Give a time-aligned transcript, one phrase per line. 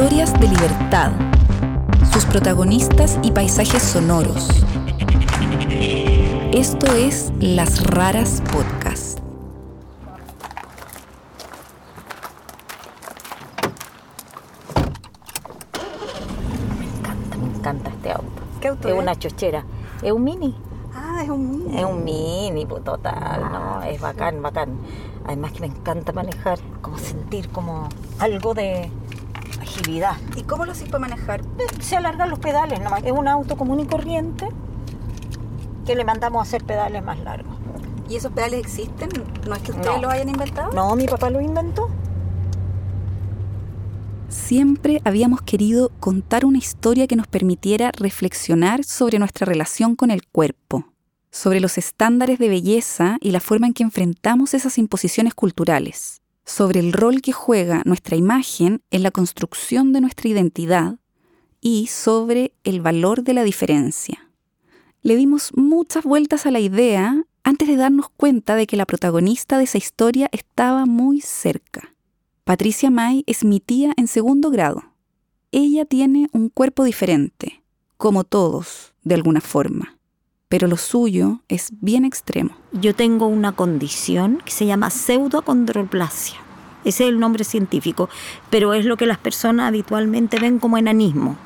[0.00, 1.12] Historias de libertad.
[2.10, 4.48] Sus protagonistas y paisajes sonoros.
[6.52, 9.18] Esto es Las Raras Podcast.
[16.78, 18.42] Me encanta, me encanta este auto.
[18.62, 18.94] ¿Qué auto es?
[18.94, 19.00] es?
[19.02, 19.66] una chochera.
[20.00, 20.56] Es un mini.
[20.94, 21.78] Ah, es un mini.
[21.78, 23.82] Es un mini, pues, total, ¿no?
[23.82, 24.78] Es bacán, bacán.
[25.26, 28.90] Además que me encanta manejar, como sentir como algo de
[29.80, 30.16] agilidad.
[30.36, 31.42] ¿Y cómo lo haces para manejar?
[31.80, 33.02] Se alargan los pedales nomás.
[33.04, 34.48] Es un auto común y corriente
[35.86, 37.54] que le mandamos a hacer pedales más largos.
[38.08, 39.08] ¿Y esos pedales existen?
[39.48, 40.02] ¿No es que ustedes No.
[40.02, 40.72] los hayan inventado?
[40.72, 41.88] No, mi papá lo inventó.
[44.28, 50.26] Siempre habíamos querido contar una historia que nos permitiera reflexionar sobre nuestra relación con el
[50.26, 50.84] cuerpo,
[51.30, 56.19] sobre los estándares de belleza y la forma en que enfrentamos esas imposiciones culturales,
[56.50, 60.98] sobre el rol que juega nuestra imagen en la construcción de nuestra identidad
[61.60, 64.28] y sobre el valor de la diferencia.
[65.02, 69.58] Le dimos muchas vueltas a la idea antes de darnos cuenta de que la protagonista
[69.58, 71.94] de esa historia estaba muy cerca.
[72.44, 74.82] Patricia May es mi tía en segundo grado.
[75.52, 77.62] Ella tiene un cuerpo diferente,
[77.96, 79.99] como todos, de alguna forma,
[80.50, 82.50] pero lo suyo es bien extremo.
[82.72, 86.38] Yo tengo una condición que se llama pseudoacondroplasia.
[86.84, 88.08] Ese es el nombre científico,
[88.50, 91.36] pero es lo que las personas habitualmente ven como enanismo.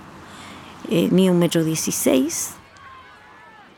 [0.88, 2.52] Eh, mido un metro dieciséis.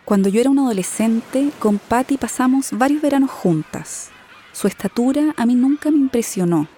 [0.05, 4.11] Cuando yo era una adolescente, con Patty pasamos varios veranos juntas.
[4.53, 6.69] Su estatura a mí nunca me impresionó.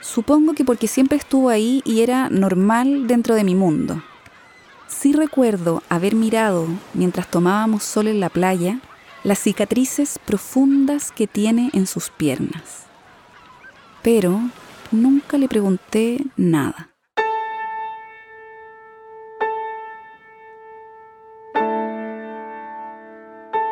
[0.00, 4.02] Supongo que porque siempre estuvo ahí y era normal dentro de mi mundo.
[4.88, 8.80] Sí recuerdo haber mirado, mientras tomábamos sol en la playa,
[9.22, 12.86] las cicatrices profundas que tiene en sus piernas.
[14.02, 14.40] Pero
[14.90, 16.90] nunca le pregunté nada.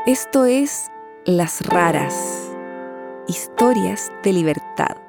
[0.06, 0.90] Esto es
[1.24, 2.52] Las Raras,
[3.26, 5.05] historias de libertad.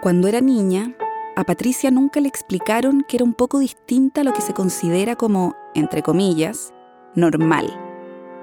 [0.00, 0.94] Cuando era niña,
[1.34, 5.16] a Patricia nunca le explicaron que era un poco distinta a lo que se considera
[5.16, 6.72] como, entre comillas,
[7.16, 7.66] normal.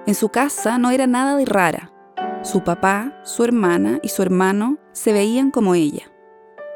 [0.05, 1.93] En su casa no era nada de rara.
[2.43, 6.11] Su papá, su hermana y su hermano se veían como ella.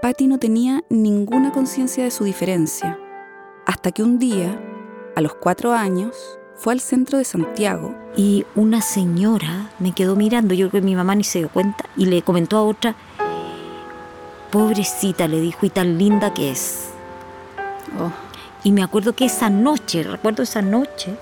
[0.02, 2.98] Patty no tenía ninguna conciencia de su diferencia,
[3.66, 4.58] hasta que un día,
[5.18, 10.54] a los cuatro años, fue al centro de Santiago Y una señora me quedó mirando,
[10.54, 12.96] yo creo que mi mamá ni se dio cuenta, y le comentó a otra,
[14.52, 16.90] pobrecita, le dijo, y tan linda que es.
[18.00, 18.12] Oh,
[18.64, 21.16] Y me acuerdo que esa noche, recuerdo esa noche,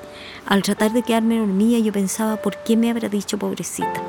[0.45, 4.01] al tratar de quedarme dormida, yo pensaba, ¿por qué me habrá dicho pobrecita?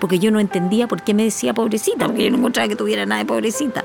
[0.00, 3.06] Porque yo no entendía por qué me decía pobrecita, porque yo no encontraba que tuviera
[3.06, 3.84] nada de pobrecita.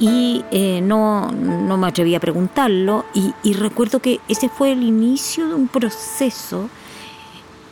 [0.00, 4.82] Y eh, no, no me atreví a preguntarlo, y, y recuerdo que ese fue el
[4.82, 6.70] inicio de un proceso.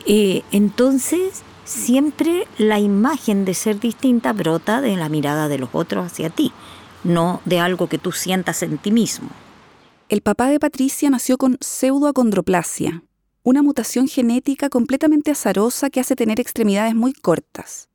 [0.04, 6.06] Eh, entonces, siempre la imagen de ser distinta brota de la mirada de los otros
[6.06, 6.52] hacia ti,
[7.04, 9.28] no de algo que tú sientas en ti mismo.
[10.08, 13.02] El papá de Patricia nació con pseudoacondroplasia,
[13.42, 17.88] una mutación genética completamente azarosa que hace tener extremidades muy cortas.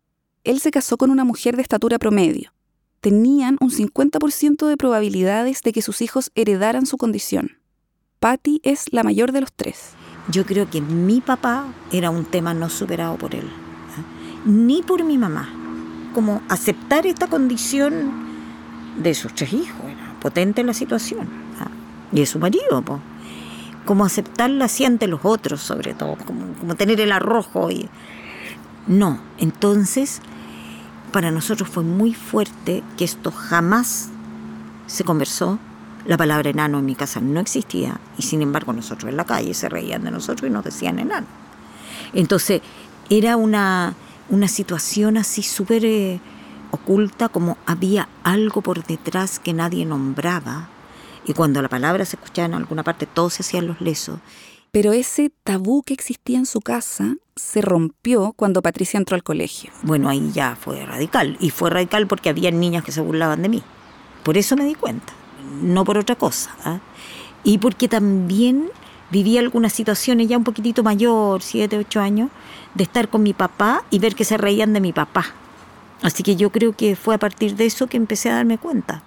[0.44, 2.53] Él se casó con una mujer de estatura promedio.
[3.00, 7.58] Tenían un 50% de probabilidades de que sus hijos heredaran su condición.
[8.20, 9.92] Patty es la mayor de los tres.
[10.30, 13.50] Yo creo que mi papá era un tema no superado por él.
[14.46, 15.50] Ni por mi mamá.
[16.13, 18.12] Como aceptar esta condición
[18.97, 21.28] de sus tres hijos, era potente la situación.
[21.59, 21.69] ¿ah?
[22.12, 23.00] Y de su marido, po.
[23.85, 27.72] como aceptarla así ante los otros, sobre todo, como, como tener el arrojo.
[27.72, 27.90] Y...
[28.88, 30.22] No, entonces
[31.12, 34.09] para nosotros fue muy fuerte que esto jamás
[34.88, 35.59] se conversó.
[36.06, 39.53] La palabra enano en mi casa no existía y sin embargo nosotros en la calle
[39.53, 41.28] se reían de nosotros y nos decían enano.
[42.14, 42.61] Entonces
[43.09, 43.93] era una,
[44.31, 46.19] una situación así súper eh,
[46.72, 50.69] oculta, como había algo por detrás que nadie nombraba
[51.25, 54.19] y cuando la palabra se escuchaba en alguna parte todos se hacían los lesos.
[54.72, 59.72] Pero ese tabú que existía en su casa se rompió cuando Patricia entró al colegio.
[59.83, 63.49] Bueno, ahí ya fue radical y fue radical porque había niñas que se burlaban de
[63.49, 63.63] mí.
[64.23, 65.13] Por eso me di cuenta,
[65.61, 66.55] no por otra cosa.
[66.63, 66.79] ¿ah?
[67.43, 68.69] Y porque también
[69.11, 72.29] viví algunas situaciones ya un poquitito mayor, siete, ocho años,
[72.75, 75.25] de estar con mi papá y ver que se reían de mi papá.
[76.02, 79.03] Así que yo creo que fue a partir de eso que empecé a darme cuenta.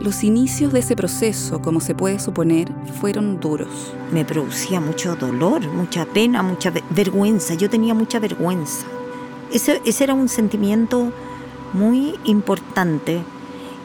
[0.00, 2.68] Los inicios de ese proceso, como se puede suponer,
[3.00, 3.92] fueron duros.
[4.12, 7.54] Me producía mucho dolor, mucha pena, mucha ve- vergüenza.
[7.54, 8.86] Yo tenía mucha vergüenza.
[9.52, 11.12] Ese, ese era un sentimiento
[11.72, 13.22] muy importante.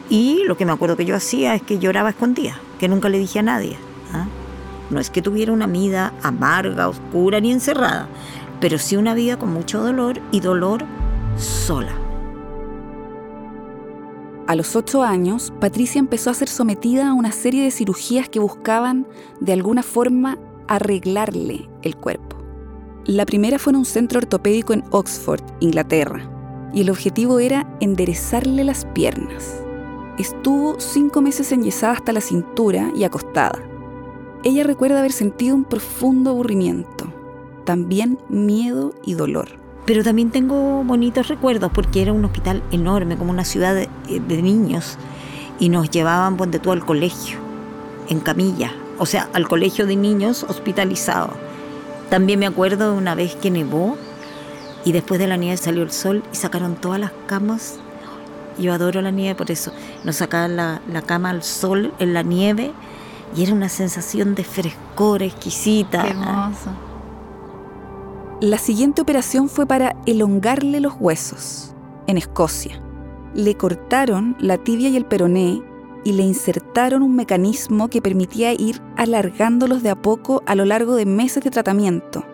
[0.08, 3.18] Y lo que me acuerdo que yo hacía es que lloraba escondida, que nunca le
[3.18, 3.76] dije a nadie.
[4.12, 4.26] ¿ah?
[4.90, 8.08] No es que tuviera una vida amarga, oscura ni encerrada,
[8.60, 10.84] pero sí una vida con mucho dolor y dolor
[11.36, 11.92] sola.
[14.46, 18.40] A los ocho años, Patricia empezó a ser sometida a una serie de cirugías que
[18.40, 19.06] buscaban,
[19.40, 20.36] de alguna forma,
[20.68, 22.36] arreglarle el cuerpo.
[23.06, 26.28] La primera fue en un centro ortopédico en Oxford, Inglaterra,
[26.74, 29.61] y el objetivo era enderezarle las piernas.
[30.18, 33.58] Estuvo cinco meses enyesada hasta la cintura y acostada.
[34.44, 37.06] Ella recuerda haber sentido un profundo aburrimiento,
[37.64, 39.48] también miedo y dolor.
[39.86, 44.42] Pero también tengo bonitos recuerdos porque era un hospital enorme, como una ciudad de, de
[44.42, 44.98] niños,
[45.58, 47.38] y nos llevaban ponte tú al colegio,
[48.08, 51.34] en camilla, o sea, al colegio de niños hospitalizados.
[52.10, 53.96] También me acuerdo de una vez que nevó
[54.84, 57.78] y después de la nieve salió el sol y sacaron todas las camas.
[58.58, 59.72] Yo adoro la nieve por eso.
[60.04, 62.72] Nos sacaban la, la cama al sol en la nieve
[63.36, 66.04] y era una sensación de frescor exquisita.
[68.40, 71.74] La siguiente operación fue para elongarle los huesos,
[72.06, 72.82] en Escocia.
[73.34, 75.62] Le cortaron la tibia y el peroné
[76.04, 80.96] y le insertaron un mecanismo que permitía ir alargándolos de a poco a lo largo
[80.96, 82.24] de meses de tratamiento,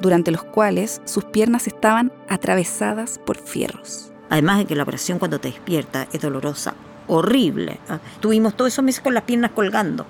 [0.00, 4.12] durante los cuales sus piernas estaban atravesadas por fierros.
[4.30, 6.74] Además de que la operación cuando te despierta es dolorosa,
[7.06, 7.80] horrible.
[7.88, 8.00] ¿ah?
[8.20, 10.06] Tuvimos todos esos meses con las piernas colgando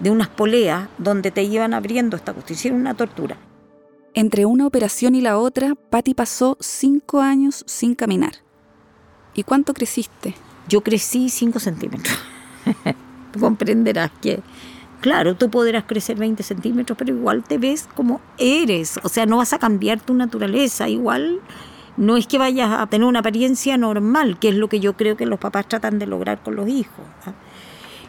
[0.00, 2.56] de unas poleas donde te iban abriendo esta cuestión.
[2.56, 3.36] Hicieron una tortura.
[4.14, 8.46] Entre una operación y la otra, Patty pasó cinco años sin caminar.
[9.34, 10.34] ¿Y cuánto creciste?
[10.68, 12.18] Yo crecí 5 centímetros.
[13.38, 14.40] Comprenderás que,
[15.02, 18.98] claro, tú podrás crecer 20 centímetros, pero igual te ves como eres.
[19.02, 20.88] O sea, no vas a cambiar tu naturaleza.
[20.88, 21.40] Igual
[21.96, 25.16] no es que vayas a tener una apariencia normal, que es lo que yo creo
[25.16, 27.04] que los papás tratan de lograr con los hijos.
[27.24, 27.32] ¿ah?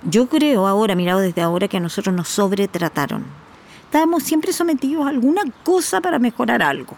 [0.03, 3.25] Yo creo ahora, mirado desde ahora, que a nosotros nos sobretrataron.
[3.85, 6.95] Estábamos siempre sometidos a alguna cosa para mejorar algo,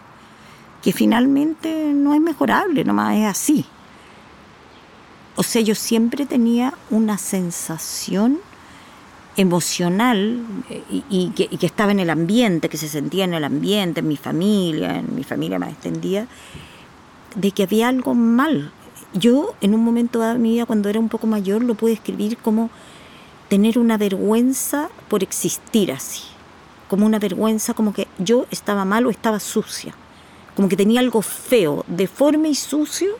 [0.82, 3.64] que finalmente no es mejorable, nomás es así.
[5.36, 8.40] O sea, yo siempre tenía una sensación
[9.36, 13.44] emocional eh, y, que, y que estaba en el ambiente, que se sentía en el
[13.44, 16.26] ambiente, en mi familia, en mi familia más extendida,
[17.34, 18.72] de que había algo mal.
[19.12, 22.36] Yo en un momento de mi vida, cuando era un poco mayor, lo pude escribir
[22.38, 22.70] como
[23.48, 26.22] tener una vergüenza por existir así,
[26.88, 29.94] como una vergüenza, como que yo estaba mal o estaba sucia,
[30.54, 33.16] como que tenía algo feo, deforme y sucio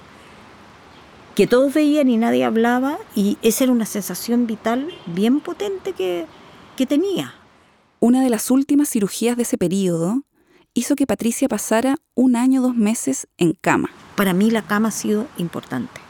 [1.34, 6.26] que todos veían y nadie hablaba y esa era una sensación vital bien potente que,
[6.76, 7.34] que tenía.
[7.98, 10.22] Una de las últimas cirugías de ese periodo
[10.74, 13.90] hizo que Patricia pasara un año dos meses en cama.
[14.16, 16.00] Para mí la cama ha sido importante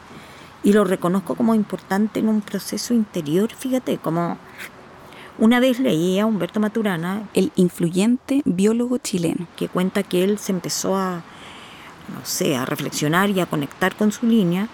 [0.63, 4.37] y lo reconozco como importante en un proceso interior, fíjate, como
[5.39, 10.51] una vez leí a Humberto Maturana, el influyente biólogo chileno, que cuenta que él se
[10.51, 11.23] empezó a,
[12.13, 14.67] no sé, a reflexionar y a conectar con su línea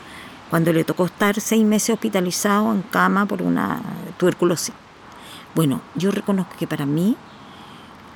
[0.50, 3.82] cuando le tocó estar seis meses hospitalizado en cama por una
[4.18, 4.74] tuberculosis.
[5.56, 7.16] Bueno, yo reconozco que para mí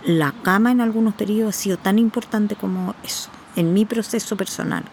[0.06, 4.84] la cama en algunos periodos ha sido tan importante como eso, en mi proceso personal.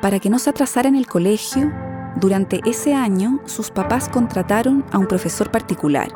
[0.00, 1.72] Para que no se atrasara en el colegio,
[2.16, 6.08] durante ese año sus papás contrataron a un profesor particular,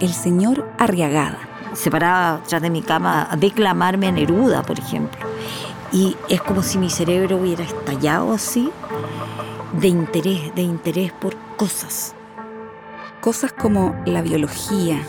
[0.00, 1.38] el señor Arriagada.
[1.72, 5.20] Se paraba atrás de mi cama a declamarme a Neruda, por ejemplo.
[5.92, 8.70] Y es como si mi cerebro hubiera estallado así
[9.80, 12.14] de interés, de interés por cosas.
[13.20, 15.00] Cosas como la biología,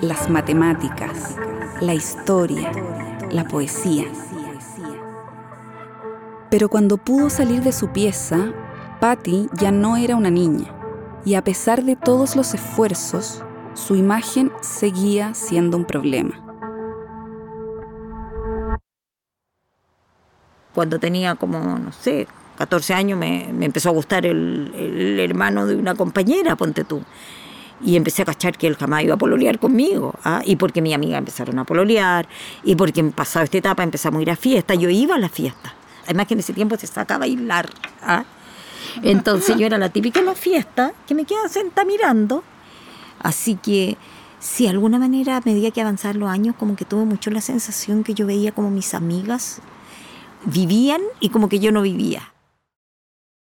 [0.00, 1.36] las matemáticas,
[1.80, 2.72] la historia,
[3.30, 4.06] la poesía.
[6.50, 8.52] Pero cuando pudo salir de su pieza,
[9.00, 10.66] Patty ya no era una niña,
[11.24, 13.44] y a pesar de todos los esfuerzos,
[13.74, 16.38] su imagen seguía siendo un problema.
[20.74, 22.26] Cuando tenía como, no sé,
[22.62, 27.02] 14 años me, empezó a gustar el, hermano de una compañera, ponte tú.
[27.84, 30.14] Y empecé a cachar que él jamás iba a pololear conmigo.
[30.22, 30.42] ¿ah?
[30.44, 32.28] Y porque mis amigas empezaron a pololear,
[32.62, 35.32] y porque en pasado esta etapa empezamos a ir a fiestas, yo iba a las
[35.32, 35.72] fiestas.
[36.04, 37.68] Además que en ese tiempo se sacaba a bailar.
[38.00, 38.22] ¿ah?
[39.02, 42.44] Entonces yo era la típica en la fiesta que me quedaba sentada mirando.
[43.18, 43.96] Así que
[44.38, 47.40] Sí, de alguna manera, a medida que avanzaban los años, como que tuve mucho la
[47.40, 49.62] sensación que yo veía como mis amigas
[50.44, 52.31] vivían y como que yo no vivía.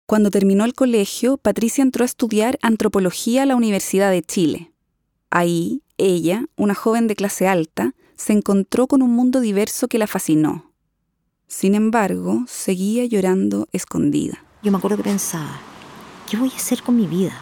[0.07, 4.73] Cuando terminó el colegio, Patricia entró a estudiar antropología a la Universidad de Chile.
[5.31, 10.07] Ahí, ella, una joven de clase alta, se encontró con un mundo diverso que la
[10.07, 10.71] fascinó.
[11.47, 14.45] Sin embargo, seguía llorando escondida.
[14.63, 15.59] Yo me acuerdo que pensaba,
[16.29, 17.41] ¿qué voy a hacer con mi vida?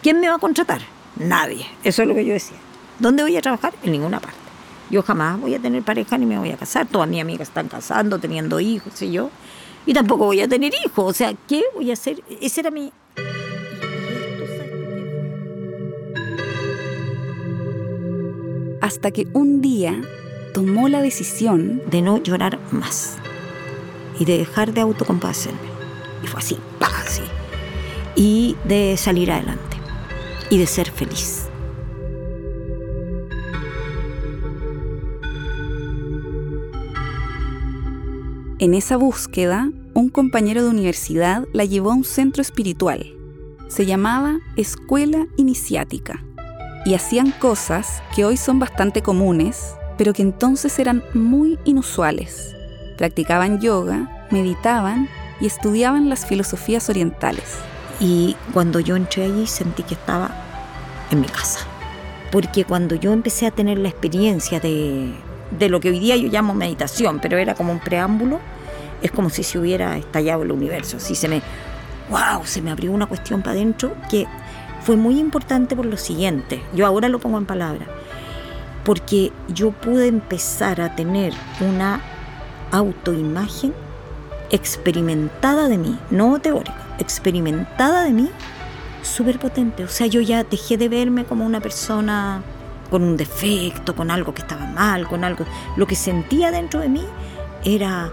[0.00, 0.82] ¿Quién me va a contratar?
[1.16, 1.66] Nadie.
[1.82, 2.56] Eso es lo que yo decía.
[3.00, 3.74] ¿Dónde voy a trabajar?
[3.82, 4.38] En ninguna parte.
[4.90, 6.86] Yo jamás voy a tener pareja ni me voy a casar.
[6.86, 9.30] Todas mis amigas están casando, teniendo hijos, y yo.
[9.86, 11.04] Y tampoco voy a tener hijos.
[11.04, 12.22] O sea, ¿qué voy a hacer?
[12.40, 12.92] Ese era mi...
[18.80, 20.00] Hasta que un día
[20.52, 23.16] tomó la decisión de no llorar más
[24.18, 25.58] y de dejar de autocompadecerme.
[26.22, 27.22] Y fue así, así.
[28.16, 29.76] Y de salir adelante
[30.50, 31.49] y de ser feliz.
[38.60, 43.16] En esa búsqueda, un compañero de universidad la llevó a un centro espiritual.
[43.68, 46.22] Se llamaba Escuela Iniciática
[46.84, 52.54] y hacían cosas que hoy son bastante comunes, pero que entonces eran muy inusuales.
[52.98, 55.08] Practicaban yoga, meditaban
[55.40, 57.60] y estudiaban las filosofías orientales.
[57.98, 60.34] Y cuando yo entré allí sentí que estaba
[61.10, 61.60] en mi casa.
[62.30, 65.14] Porque cuando yo empecé a tener la experiencia de
[65.50, 68.40] de lo que hoy día yo llamo meditación, pero era como un preámbulo,
[69.02, 71.42] es como si se hubiera estallado el universo, así se me,
[72.10, 74.26] wow, se me abrió una cuestión para adentro que
[74.82, 77.88] fue muy importante por lo siguiente, yo ahora lo pongo en palabras,
[78.84, 82.00] porque yo pude empezar a tener una
[82.70, 83.74] autoimagen
[84.50, 88.30] experimentada de mí, no teórica, experimentada de mí,
[89.02, 89.84] súper potente.
[89.84, 92.42] O sea, yo ya dejé de verme como una persona
[92.90, 95.44] con un defecto, con algo que estaba mal, con algo...
[95.76, 97.04] Lo que sentía dentro de mí
[97.64, 98.12] era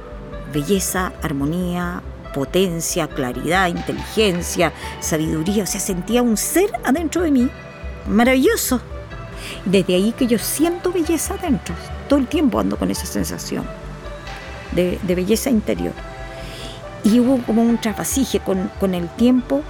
[0.54, 2.02] belleza, armonía,
[2.34, 5.64] potencia, claridad, inteligencia, sabiduría.
[5.64, 7.50] O sea, sentía un ser adentro de mí
[8.08, 8.80] maravilloso.
[9.66, 11.76] Desde ahí que yo siento belleza adentro.
[12.08, 13.66] Todo el tiempo ando con esa sensación
[14.72, 15.94] de, belleza interior.
[17.04, 19.64] Y hubo como un trasvasije con, con el tiempo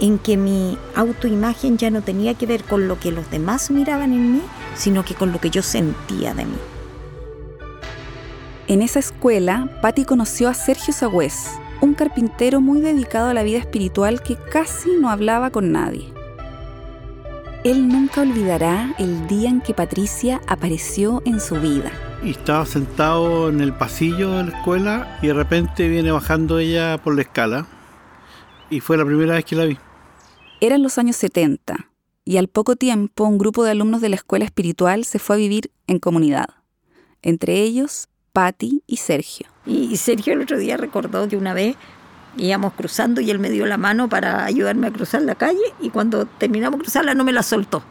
[0.00, 4.12] en que mi autoimagen ya no tenía que ver con lo que los demás miraban
[4.12, 4.42] en mí,
[4.74, 6.58] sino que con lo que yo sentía de mí.
[8.68, 11.34] En esa escuela, Patti conoció a Sergio Sagüez,
[11.80, 16.12] un carpintero muy dedicado a la vida espiritual que casi no hablaba con nadie.
[17.64, 21.92] Él nunca olvidará el día en que Patricia apareció en su vida.
[22.24, 27.14] Estaba sentado en el pasillo de la escuela y de repente viene bajando ella por
[27.14, 27.66] la escala
[28.72, 29.76] y fue la primera vez que la vi.
[30.60, 31.90] Eran los años 70
[32.24, 35.38] y al poco tiempo un grupo de alumnos de la escuela espiritual se fue a
[35.38, 36.48] vivir en comunidad.
[37.20, 39.46] Entre ellos, Patty y Sergio.
[39.66, 41.76] Y Sergio el otro día recordó que una vez
[42.36, 45.90] íbamos cruzando y él me dio la mano para ayudarme a cruzar la calle y
[45.90, 47.82] cuando terminamos de cruzarla no me la soltó.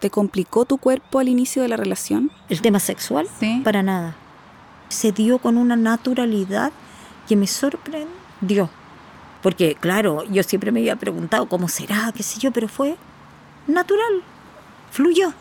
[0.00, 2.30] ¿Te complicó tu cuerpo al inicio de la relación?
[2.50, 3.26] ¿El tema sexual?
[3.40, 3.62] Sí.
[3.64, 4.14] Para nada.
[4.88, 6.72] Se dio con una naturalidad
[7.26, 8.68] que me sorprendió.
[9.44, 12.96] Porque, claro, yo siempre me había preguntado cómo será, qué sé yo, pero fue
[13.66, 14.22] natural,
[14.90, 15.34] fluyó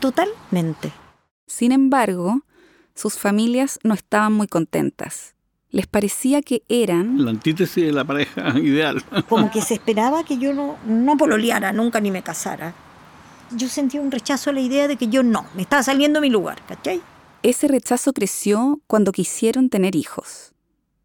[0.00, 0.90] totalmente.
[1.46, 2.46] Sin embargo,
[2.94, 5.34] sus familias no estaban muy contentas.
[5.68, 7.22] Les parecía que eran...
[7.22, 9.04] La antítesis de la pareja ideal.
[9.28, 12.72] Como que se esperaba que yo no, no pololeara nunca ni me casara.
[13.50, 16.30] Yo sentía un rechazo a la idea de que yo no, me estaba saliendo mi
[16.30, 17.02] lugar, ¿cachai?
[17.42, 20.51] Ese rechazo creció cuando quisieron tener hijos.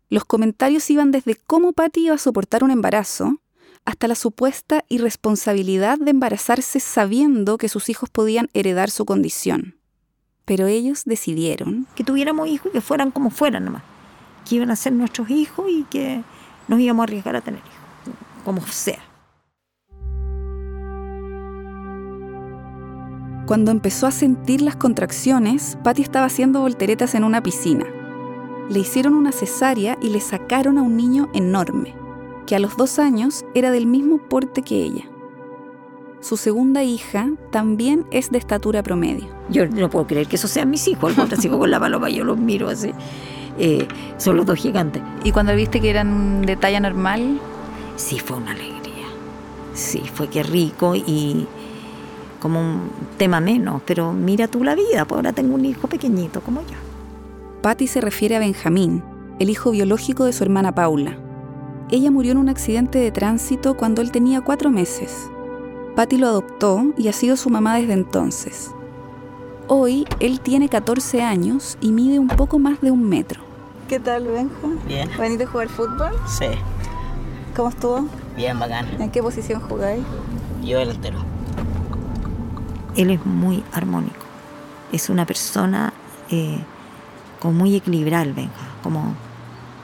[0.10, 3.42] Los comentarios iban desde cómo Patty iba a soportar un embarazo
[3.84, 9.76] hasta la supuesta irresponsabilidad de embarazarse sabiendo que sus hijos podían heredar su condición.
[10.46, 13.84] Pero ellos decidieron que tuviéramos hijos y que fueran como fueran nomás,
[14.48, 16.24] que iban a ser nuestros hijos y que
[16.70, 19.04] nos íbamos a arriesgar a tener hijos, como sea.
[23.46, 27.86] Cuando empezó a sentir las contracciones, Patty estaba haciendo volteretas en una piscina
[28.70, 31.96] le hicieron una cesárea y le sacaron a un niño enorme,
[32.46, 35.06] que a los dos años era del mismo porte que ella.
[36.20, 39.28] Su segunda hija también es de estatura promedio.
[39.50, 41.16] Yo no puedo creer que eso sean mis hijos.
[41.16, 42.92] Los hijos con la paloma yo los miro así.
[43.60, 45.02] Eh, son los dos gigantes.
[45.24, 47.40] ¿Y cuando viste que eran de talla normal?
[47.96, 49.06] Sí, fue una alegría.
[49.74, 51.48] Sí, fue que rico y
[52.42, 53.82] como un tema menos.
[53.86, 56.87] Pero mira tú la vida, pues ahora tengo un hijo pequeñito como yo.
[57.68, 59.04] Patty se refiere a Benjamín,
[59.40, 61.18] el hijo biológico de su hermana Paula.
[61.92, 65.30] Ella murió en un accidente de tránsito cuando él tenía cuatro meses.
[65.94, 68.72] Patty lo adoptó y ha sido su mamá desde entonces.
[69.68, 73.42] Hoy él tiene 14 años y mide un poco más de un metro.
[73.90, 74.56] ¿Qué tal, Benja?
[74.88, 75.10] Bien.
[75.20, 76.14] ¿Veniste a jugar fútbol?
[76.26, 76.46] Sí,
[77.54, 78.08] ¿Cómo estuvo?
[78.38, 78.88] bien bacán.
[78.98, 80.06] ¿En qué posición jugáis?
[80.64, 81.18] Yo delantero.
[82.96, 84.24] Él es muy armónico.
[84.94, 85.92] Es una persona
[86.32, 86.64] eh,
[87.48, 88.52] como muy el Benja,
[88.84, 89.16] como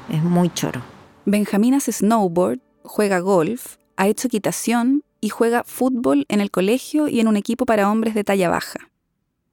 [0.10, 0.82] es muy choro.
[1.26, 7.22] Benjamín hace snowboard, juega golf, ha hecho equitación y juega fútbol en el colegio y
[7.22, 8.90] en un equipo para hombres de talla baja.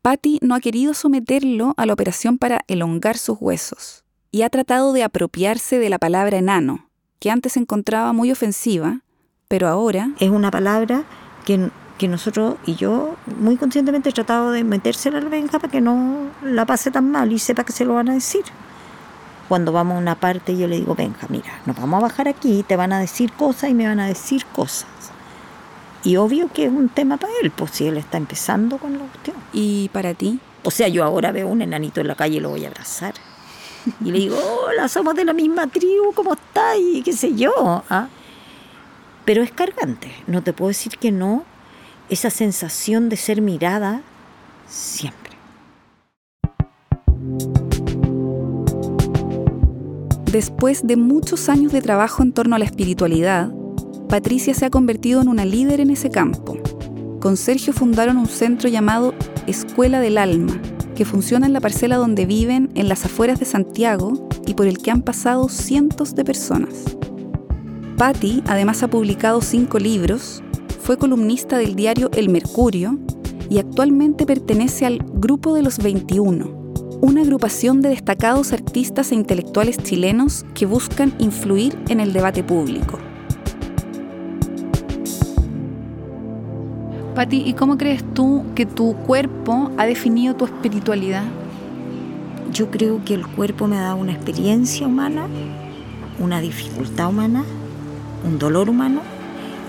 [0.03, 4.03] Patty no ha querido someterlo a la operación para elongar sus huesos
[4.33, 6.89] y ha tratado de apropiarse de la palabra enano,
[7.21, 9.03] que antes encontraba muy ofensiva,
[9.47, 11.05] pero ahora Es una palabra
[11.45, 15.83] que, que nosotros y yo muy conscientemente he tratado de metérsela al Benja para que
[15.83, 18.43] no la pase tan mal y sepa que se lo van a decir.
[19.51, 22.65] Cuando vamos a una parte yo le digo, Benja, mira, nos vamos a bajar aquí,
[22.67, 24.89] te van a decir cosas y me van a decir cosas.
[26.03, 29.01] Y obvio que es un tema para él, pues si él está empezando con la
[29.01, 29.37] cuestión.
[29.53, 32.49] y para ti, O sea, yo ahora veo un enanito en la calle y lo
[32.49, 33.13] voy a abrazar.
[34.03, 36.77] Y le digo, hola, somos de la misma tribu, ¿cómo estás?
[36.79, 37.83] Y qué sé yo.
[37.91, 38.09] ¿ah?
[39.27, 41.45] Pero es cargante, no te puedo decir que no.
[42.11, 44.03] Esa sensación de ser mirada
[44.67, 45.31] siempre.
[50.33, 53.53] Después de muchos años de trabajo en torno a la espiritualidad,
[54.09, 56.59] Patricia se ha convertido en una líder en ese campo.
[57.21, 59.15] Con Sergio fundaron un centro llamado
[59.47, 60.61] Escuela del Alma,
[60.97, 64.79] que funciona en la parcela donde viven en las afueras de Santiago y por el
[64.79, 66.97] que han pasado cientos de personas.
[67.97, 70.43] Patti además ha publicado cinco libros,
[70.91, 72.99] fue columnista del diario El Mercurio
[73.49, 76.47] y actualmente pertenece al Grupo de los 21,
[77.01, 82.99] una agrupación de destacados artistas e intelectuales chilenos que buscan influir en el debate público.
[87.15, 91.23] Patti, ¿y cómo crees tú que tu cuerpo ha definido tu espiritualidad?
[92.53, 95.29] Yo creo que el cuerpo me ha dado una experiencia humana,
[96.19, 97.45] una dificultad humana,
[98.25, 99.20] un dolor humano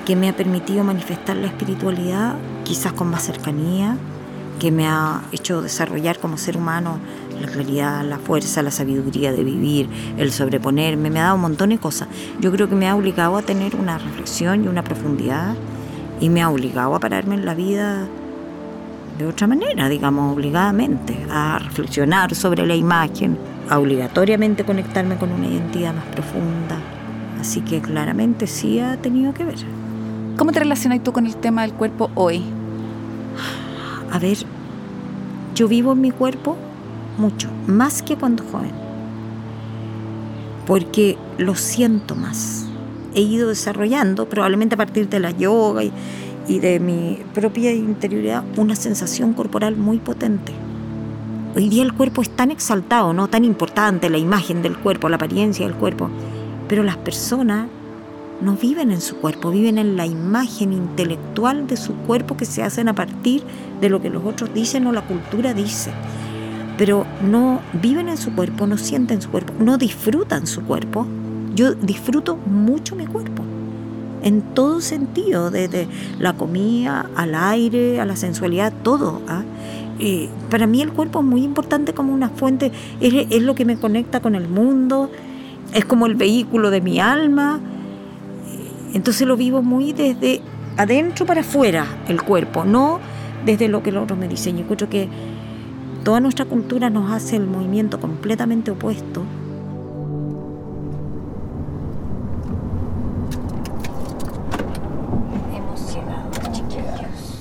[0.06, 3.98] que me ha permitido manifestar la espiritualidad quizás con más cercanía,
[4.60, 7.00] que me ha hecho desarrollar como ser humano
[7.42, 11.70] la claridad, la fuerza, la sabiduría de vivir, el sobreponerme, me ha dado un montón
[11.70, 12.08] de cosas.
[12.40, 15.56] Yo creo que me ha obligado a tener una reflexión y una profundidad
[16.20, 18.08] y me ha obligado a pararme en la vida
[19.18, 23.38] de otra manera, digamos, obligadamente, a reflexionar sobre la imagen,
[23.70, 26.78] a obligatoriamente conectarme con una identidad más profunda.
[27.40, 29.58] Así que claramente sí ha tenido que ver.
[30.38, 32.42] ¿Cómo te relacionas tú con el tema del cuerpo hoy?
[34.12, 34.38] A ver,
[35.56, 36.58] yo vivo en mi cuerpo
[37.18, 38.72] mucho, más que cuando joven,
[40.66, 42.66] porque lo siento más.
[43.14, 45.92] He ido desarrollando, probablemente a partir de la yoga y,
[46.48, 50.54] y de mi propia interioridad, una sensación corporal muy potente.
[51.56, 55.18] Hoy día el cuerpo es tan exaltado, no tan importante, la imagen del cuerpo, la
[55.18, 56.10] apariencia del cuerpo,
[56.70, 57.68] pero las personas
[58.42, 62.64] no viven en su cuerpo, viven en la imagen intelectual de su cuerpo que se
[62.64, 63.44] hacen a partir
[63.80, 65.92] de lo que los otros dicen o la cultura dice.
[66.78, 71.06] Pero no viven en su cuerpo, no sienten su cuerpo, no disfrutan su cuerpo.
[71.54, 73.44] Yo disfruto mucho mi cuerpo,
[74.24, 79.22] en todo sentido, desde la comida, al aire, a la sensualidad, todo.
[79.28, 79.44] ¿ah?
[80.00, 83.78] Eh, para mí el cuerpo es muy importante como una fuente, es lo que me
[83.78, 85.12] conecta con el mundo,
[85.74, 87.60] es como el vehículo de mi alma.
[88.94, 90.42] Entonces lo vivo muy desde
[90.78, 93.00] adentro para afuera el cuerpo, no
[93.46, 94.58] desde lo que los otros me dicen.
[94.58, 95.10] Yo que
[96.04, 99.24] toda nuestra cultura nos hace el movimiento completamente opuesto.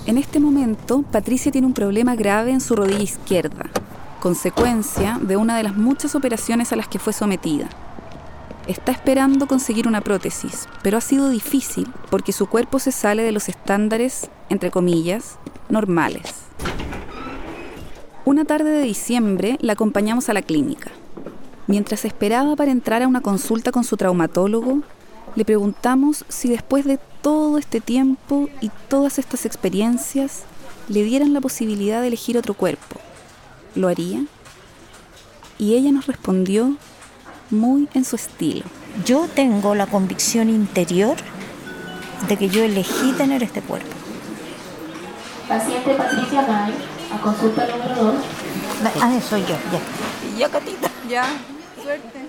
[0.07, 3.67] En este momento, Patricia tiene un problema grave en su rodilla izquierda,
[4.19, 7.69] consecuencia de una de las muchas operaciones a las que fue sometida.
[8.71, 13.33] Está esperando conseguir una prótesis, pero ha sido difícil porque su cuerpo se sale de
[13.33, 16.23] los estándares, entre comillas, normales.
[18.25, 20.93] Una tarde de diciembre la acompañamos a la clínica.
[21.67, 24.83] Mientras esperaba para entrar a una consulta con su traumatólogo,
[25.35, 30.45] le preguntamos si después de todo este tiempo y todas estas experiencias
[30.89, 33.01] le dieran la posibilidad de elegir otro cuerpo.
[33.75, 34.27] ¿Lo haría?
[35.59, 36.77] Y ella nos respondió
[37.51, 38.65] muy en su estilo.
[39.05, 41.17] Yo tengo la convicción interior
[42.29, 43.89] de que yo elegí tener este cuerpo.
[45.49, 46.75] Paciente Patricia May,
[47.13, 48.15] a consulta número 2.
[49.01, 50.35] Ah, soy yo, ya.
[50.35, 50.91] Y yo, Catita.
[51.09, 51.25] Ya,
[51.83, 52.21] suerte.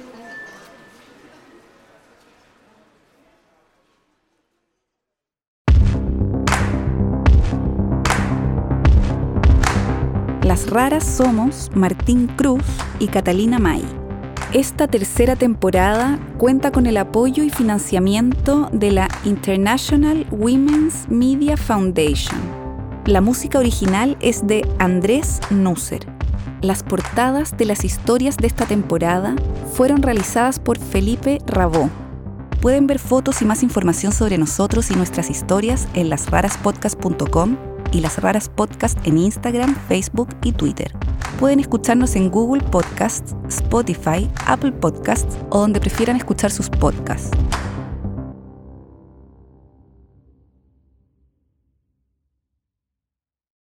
[10.44, 12.64] Las raras somos Martín Cruz
[13.00, 14.01] y Catalina May.
[14.54, 22.38] Esta tercera temporada cuenta con el apoyo y financiamiento de la International Women's Media Foundation.
[23.06, 26.06] La música original es de Andrés Nusser.
[26.60, 29.38] Las portadas de las historias de esta temporada
[29.72, 31.90] fueron realizadas por Felipe Rabó.
[32.60, 37.56] Pueden ver fotos y más información sobre nosotros y nuestras historias en lasraraspodcast.com
[37.94, 40.92] y Las Raras Podcast en Instagram, Facebook y Twitter.
[41.42, 47.32] Pueden escucharnos en Google Podcasts, Spotify, Apple Podcasts o donde prefieran escuchar sus podcasts.